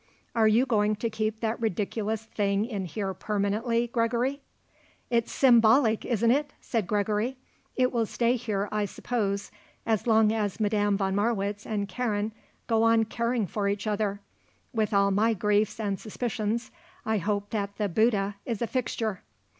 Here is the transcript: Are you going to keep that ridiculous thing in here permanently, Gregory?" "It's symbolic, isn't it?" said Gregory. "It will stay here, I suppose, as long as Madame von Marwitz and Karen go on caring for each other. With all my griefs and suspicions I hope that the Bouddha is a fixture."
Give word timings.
Are 0.33 0.47
you 0.47 0.65
going 0.65 0.95
to 0.95 1.11
keep 1.11 1.41
that 1.41 1.61
ridiculous 1.61 2.25
thing 2.25 2.65
in 2.65 2.85
here 2.85 3.13
permanently, 3.13 3.85
Gregory?" 3.85 4.41
"It's 5.11 5.31
symbolic, 5.31 6.05
isn't 6.05 6.31
it?" 6.31 6.53
said 6.59 6.87
Gregory. 6.87 7.37
"It 7.75 7.91
will 7.91 8.07
stay 8.07 8.35
here, 8.35 8.67
I 8.71 8.85
suppose, 8.85 9.51
as 9.85 10.07
long 10.07 10.31
as 10.31 10.59
Madame 10.59 10.97
von 10.97 11.13
Marwitz 11.15 11.67
and 11.67 11.87
Karen 11.87 12.31
go 12.65 12.81
on 12.81 13.05
caring 13.05 13.45
for 13.45 13.67
each 13.67 13.85
other. 13.85 14.21
With 14.73 14.91
all 14.91 15.11
my 15.11 15.35
griefs 15.35 15.79
and 15.79 15.99
suspicions 15.99 16.71
I 17.05 17.19
hope 17.19 17.51
that 17.51 17.77
the 17.77 17.87
Bouddha 17.87 18.37
is 18.43 18.59
a 18.63 18.65
fixture." 18.65 19.21